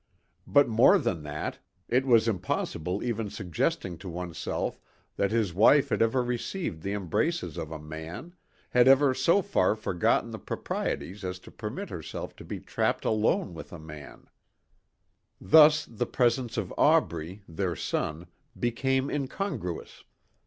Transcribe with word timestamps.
But 0.47 0.67
more 0.67 0.97
than 0.97 1.21
that, 1.21 1.59
it 1.87 2.07
was 2.07 2.27
impossible 2.27 3.03
even 3.03 3.29
suggesting 3.29 3.99
to 3.99 4.09
oneself 4.09 4.79
that 5.15 5.29
his 5.29 5.53
wife 5.53 5.89
had 5.89 6.01
ever 6.01 6.23
received 6.23 6.81
the 6.81 6.93
embraces 6.93 7.55
of 7.55 7.71
a 7.71 7.77
man, 7.77 8.33
had 8.71 8.87
ever 8.87 9.13
so 9.13 9.43
far 9.43 9.75
forgotten 9.75 10.31
the 10.31 10.39
proprieties 10.39 11.23
as 11.23 11.37
to 11.41 11.51
permit 11.51 11.91
herself 11.91 12.35
to 12.37 12.43
be 12.43 12.59
trapped 12.59 13.05
alone 13.05 13.53
with 13.53 13.71
a 13.71 13.77
man. 13.77 14.27
Thus 15.39 15.85
the 15.85 16.07
presence 16.07 16.57
of 16.57 16.73
Aubrey, 16.79 17.43
their 17.47 17.75
son, 17.75 18.25
became 18.59 19.07
incongruous. 19.07 20.03